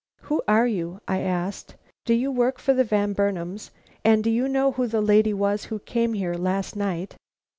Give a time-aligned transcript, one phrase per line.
[0.21, 1.75] "Who are you?" I asked.
[2.05, 3.69] "Do you work for the Van Burnams,
[4.03, 7.15] and do you know who the lady was who came here last night?"